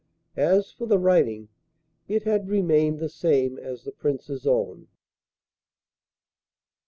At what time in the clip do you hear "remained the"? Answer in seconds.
2.49-3.07